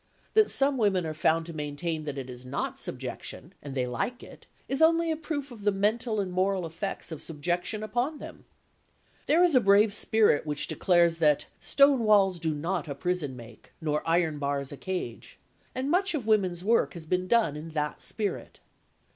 [0.33, 4.23] That some women are found to maintain that it is not subjection and they like
[4.23, 8.45] it, is only a proof of the mental and moral effects of subjection upon them.
[9.27, 13.73] There is a brave spirit which declares that "Stone walls do not a prison make,
[13.79, 15.37] Nor iron bars a cage,"
[15.75, 18.59] and much of women's work has been done in that spirit.